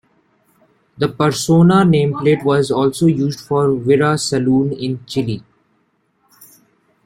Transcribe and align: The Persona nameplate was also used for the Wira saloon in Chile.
The 0.97 1.09
Persona 1.09 1.83
nameplate 1.85 2.43
was 2.43 2.71
also 2.71 3.05
used 3.05 3.39
for 3.39 3.67
the 3.67 3.75
Wira 3.75 4.19
saloon 4.19 4.73
in 4.73 5.05
Chile. 5.05 5.43